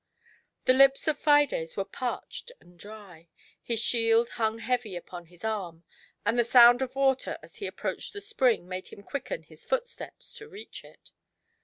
[0.65, 3.27] The lips cf Fides were parched and dry,
[3.61, 5.83] his shield hung heavy upon his arm,
[6.25, 10.33] and the sound of water as he approached the spring made him quicken his footsteps
[10.37, 11.11] to reach it.